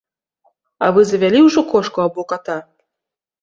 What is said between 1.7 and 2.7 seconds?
кошку або ката?